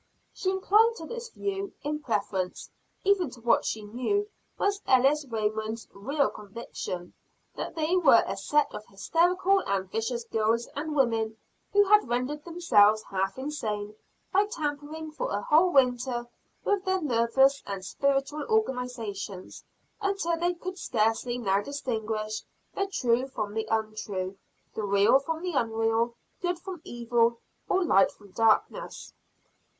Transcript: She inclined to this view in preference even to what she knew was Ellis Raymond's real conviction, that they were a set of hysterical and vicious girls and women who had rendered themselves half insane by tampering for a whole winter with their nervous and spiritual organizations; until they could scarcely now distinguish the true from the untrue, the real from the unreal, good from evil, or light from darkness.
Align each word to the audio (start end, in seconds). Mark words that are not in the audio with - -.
She 0.33 0.49
inclined 0.49 0.95
to 0.95 1.05
this 1.05 1.29
view 1.29 1.73
in 1.83 1.99
preference 2.01 2.71
even 3.03 3.29
to 3.29 3.39
what 3.41 3.63
she 3.65 3.83
knew 3.83 4.27
was 4.57 4.81
Ellis 4.87 5.27
Raymond's 5.29 5.87
real 5.93 6.31
conviction, 6.31 7.13
that 7.55 7.75
they 7.75 7.95
were 7.95 8.23
a 8.25 8.35
set 8.35 8.73
of 8.73 8.83
hysterical 8.87 9.59
and 9.67 9.91
vicious 9.91 10.23
girls 10.23 10.67
and 10.75 10.95
women 10.95 11.37
who 11.71 11.83
had 11.83 12.07
rendered 12.09 12.43
themselves 12.45 13.03
half 13.11 13.37
insane 13.37 13.93
by 14.33 14.47
tampering 14.47 15.11
for 15.11 15.29
a 15.29 15.43
whole 15.43 15.69
winter 15.71 16.25
with 16.63 16.83
their 16.83 16.99
nervous 16.99 17.61
and 17.67 17.85
spiritual 17.85 18.43
organizations; 18.49 19.63
until 20.01 20.35
they 20.35 20.55
could 20.55 20.79
scarcely 20.79 21.37
now 21.37 21.61
distinguish 21.61 22.41
the 22.73 22.87
true 22.87 23.27
from 23.27 23.53
the 23.53 23.67
untrue, 23.69 24.35
the 24.73 24.81
real 24.81 25.19
from 25.19 25.43
the 25.43 25.51
unreal, 25.53 26.15
good 26.41 26.57
from 26.57 26.81
evil, 26.83 27.37
or 27.69 27.85
light 27.85 28.11
from 28.11 28.31
darkness. 28.31 29.13